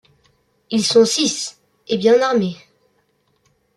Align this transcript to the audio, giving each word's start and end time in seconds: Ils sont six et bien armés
Ils 0.71 0.83
sont 0.83 1.05
six 1.05 1.61
et 1.87 1.95
bien 1.99 2.19
armés 2.23 2.57